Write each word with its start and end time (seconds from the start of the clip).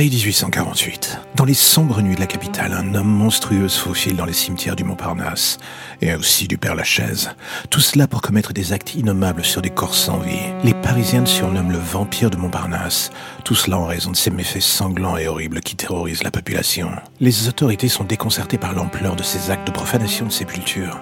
Paris 0.00 0.08
1848. 0.08 1.18
Dans 1.36 1.44
les 1.44 1.52
sombres 1.52 2.00
nuits 2.00 2.14
de 2.14 2.20
la 2.20 2.26
capitale, 2.26 2.72
un 2.72 2.94
homme 2.94 3.06
monstrueux 3.06 3.68
se 3.68 3.78
faufile 3.78 4.16
dans 4.16 4.24
les 4.24 4.32
cimetières 4.32 4.74
du 4.74 4.82
Montparnasse 4.82 5.58
et 6.00 6.14
aussi 6.14 6.48
du 6.48 6.56
Père-Lachaise. 6.56 7.32
Tout 7.68 7.80
cela 7.80 8.06
pour 8.06 8.22
commettre 8.22 8.54
des 8.54 8.72
actes 8.72 8.94
innommables 8.94 9.44
sur 9.44 9.60
des 9.60 9.68
corps 9.68 9.94
sans 9.94 10.20
vie. 10.20 10.54
Les 10.64 10.72
Parisiens 10.72 11.26
surnomment 11.26 11.72
le 11.72 11.76
vampire 11.76 12.30
de 12.30 12.38
Montparnasse. 12.38 13.10
Tout 13.44 13.54
cela 13.54 13.76
en 13.76 13.84
raison 13.84 14.10
de 14.10 14.16
ces 14.16 14.30
méfaits 14.30 14.62
sanglants 14.62 15.18
et 15.18 15.28
horribles 15.28 15.60
qui 15.60 15.76
terrorisent 15.76 16.24
la 16.24 16.30
population. 16.30 16.92
Les 17.20 17.48
autorités 17.48 17.88
sont 17.88 18.04
déconcertées 18.04 18.56
par 18.56 18.72
l'ampleur 18.72 19.16
de 19.16 19.22
ces 19.22 19.50
actes 19.50 19.66
de 19.66 19.72
profanation 19.72 20.24
de 20.24 20.32
sépultures. 20.32 20.98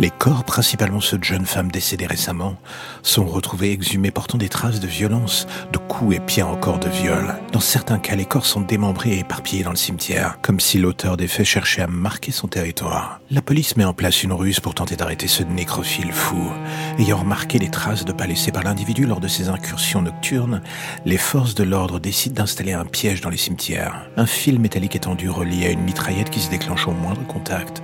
Les 0.00 0.08
corps, 0.08 0.44
principalement 0.44 1.02
ceux 1.02 1.18
de 1.18 1.24
jeunes 1.24 1.44
femmes 1.44 1.70
décédées 1.70 2.06
récemment, 2.06 2.56
sont 3.02 3.26
retrouvés 3.26 3.72
exhumés 3.72 4.10
portant 4.10 4.38
des 4.38 4.48
traces 4.48 4.80
de 4.80 4.86
violence, 4.86 5.46
de 5.74 5.76
coups 5.76 6.16
et 6.16 6.20
pire 6.20 6.48
encore 6.48 6.78
de 6.78 6.88
viol. 6.88 7.34
Dans 7.52 7.60
certains 7.60 7.98
cas, 7.98 8.16
les 8.16 8.24
corps 8.24 8.46
sont 8.46 8.62
démembrés 8.62 9.10
et 9.10 9.18
éparpillés 9.18 9.62
dans 9.62 9.72
le 9.72 9.76
cimetière, 9.76 10.38
comme 10.40 10.58
si 10.58 10.78
l'auteur 10.78 11.18
des 11.18 11.28
faits 11.28 11.44
cherchait 11.44 11.82
à 11.82 11.86
marquer 11.86 12.32
son 12.32 12.48
territoire. 12.48 13.20
La 13.30 13.42
police 13.42 13.76
met 13.76 13.84
en 13.84 13.92
place 13.92 14.22
une 14.22 14.32
ruse 14.32 14.58
pour 14.58 14.74
tenter 14.74 14.96
d'arrêter 14.96 15.28
ce 15.28 15.42
nécrophile 15.42 16.12
fou. 16.12 16.50
Ayant 16.98 17.18
remarqué 17.18 17.58
les 17.58 17.70
traces 17.70 18.06
de 18.06 18.12
pas 18.12 18.26
laissées 18.26 18.52
par 18.52 18.62
l'individu 18.62 19.04
lors 19.04 19.20
de 19.20 19.28
ses 19.28 19.50
incursions 19.50 20.00
nocturnes, 20.00 20.62
les 21.04 21.18
forces 21.18 21.54
de 21.54 21.64
l'ordre 21.64 22.00
décident 22.00 22.36
d'installer 22.36 22.72
un 22.72 22.86
piège 22.86 23.20
dans 23.20 23.28
les 23.28 23.36
cimetières. 23.36 24.08
Un 24.16 24.24
fil 24.24 24.60
métallique 24.60 24.96
étendu 24.96 25.28
relié 25.28 25.66
à 25.66 25.70
une 25.72 25.82
mitraillette 25.82 26.30
qui 26.30 26.40
se 26.40 26.48
déclenche 26.48 26.88
au 26.88 26.92
moindre 26.92 27.26
contact. 27.26 27.82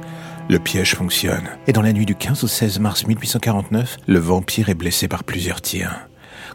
Le 0.48 0.61
piège 0.61 0.94
fonctionne. 0.94 1.48
Et 1.66 1.72
dans 1.72 1.83
la 1.83 1.92
nuit 1.92 2.06
du 2.06 2.14
15 2.14 2.44
au 2.44 2.47
16 2.47 2.78
mars 2.78 3.05
1849, 3.05 3.97
le 4.06 4.19
vampire 4.20 4.69
est 4.69 4.75
blessé 4.75 5.08
par 5.08 5.25
plusieurs 5.25 5.61
tirs. 5.61 6.06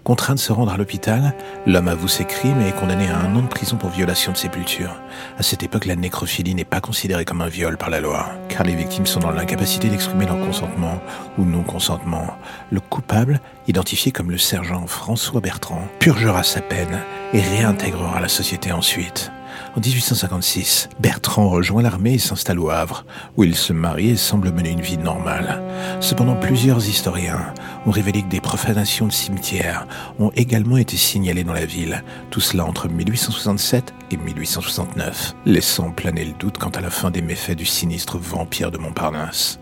Contraint 0.05 0.33
de 0.33 0.39
se 0.39 0.53
rendre 0.53 0.71
à 0.71 0.77
l'hôpital, 0.77 1.35
l'homme 1.67 1.89
avoue 1.89 2.07
ses 2.07 2.23
crimes 2.23 2.61
et 2.61 2.69
est 2.69 2.79
condamné 2.79 3.09
à 3.09 3.17
un 3.17 3.35
an 3.35 3.41
de 3.41 3.47
prison 3.47 3.75
pour 3.75 3.89
violation 3.89 4.31
de 4.31 4.37
sépulture. 4.37 4.95
À 5.37 5.43
cette 5.43 5.61
époque, 5.61 5.85
la 5.85 5.97
nécrophilie 5.97 6.55
n'est 6.55 6.63
pas 6.63 6.79
considérée 6.79 7.25
comme 7.25 7.41
un 7.41 7.49
viol 7.49 7.77
par 7.77 7.89
la 7.89 7.99
loi, 7.99 8.29
car 8.47 8.63
les 8.63 8.75
victimes 8.75 9.05
sont 9.05 9.19
dans 9.19 9.31
l'incapacité 9.31 9.89
d'exprimer 9.89 10.25
leur 10.25 10.39
consentement 10.39 11.01
ou 11.37 11.43
non-consentement. 11.43 12.27
Le 12.71 12.79
coupable, 12.79 13.41
identifié 13.67 14.13
comme 14.13 14.31
le 14.31 14.37
sergent 14.37 14.87
François 14.87 15.41
Bertrand, 15.41 15.85
purgera 15.99 16.43
sa 16.43 16.61
peine 16.61 17.01
et 17.33 17.41
réintégrera 17.41 18.21
la 18.21 18.29
société 18.29 18.71
ensuite. 18.71 19.33
En 19.75 19.79
1856, 19.79 20.89
Bertrand 20.99 21.49
rejoint 21.49 21.81
l'armée 21.81 22.15
et 22.15 22.19
s'installe 22.19 22.59
au 22.59 22.69
Havre, 22.69 23.05
où 23.37 23.43
il 23.43 23.55
se 23.55 23.73
marie 23.73 24.09
et 24.09 24.17
semble 24.17 24.51
mener 24.51 24.71
une 24.71 24.81
vie 24.81 24.97
normale. 24.97 25.61
Cependant, 25.99 26.35
plusieurs 26.35 26.87
historiens 26.87 27.53
ont 27.85 27.91
révélé 27.91 28.21
que 28.21 28.27
des 28.27 28.41
profanations 28.41 29.07
de 29.07 29.11
cimetières 29.11 29.87
ont 30.19 30.31
également 30.35 30.77
été 30.77 30.97
signalées 30.97 31.43
dans 31.43 31.53
la 31.53 31.65
ville, 31.65 32.03
tout 32.29 32.41
cela 32.41 32.65
entre 32.65 32.89
1867 32.89 33.93
et 34.11 34.17
1869, 34.17 35.35
laissant 35.45 35.91
planer 35.91 36.25
le 36.25 36.33
doute 36.33 36.57
quant 36.57 36.69
à 36.69 36.81
la 36.81 36.89
fin 36.89 37.11
des 37.11 37.21
méfaits 37.21 37.55
du 37.55 37.65
sinistre 37.65 38.17
vampire 38.17 38.71
de 38.71 38.77
Montparnasse. 38.77 39.59